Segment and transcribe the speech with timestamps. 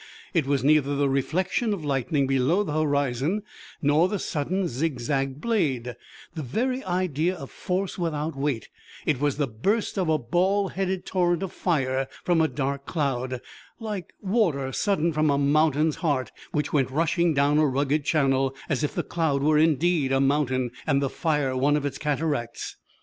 [0.33, 3.43] It was neither the reflection of lightning below the horizon,
[3.83, 5.95] nor the sudden zigzagged blade,
[6.33, 8.69] the very idea of force without weight;
[9.05, 13.41] it was the burst of a ball headed torrent of fire from a dark cloud,
[13.79, 18.83] like water sudden from a mountain's heart, which went rushing down a rugged channel, as
[18.83, 22.75] if the cloud were indeed a mountain, and the fire one of its cataracts.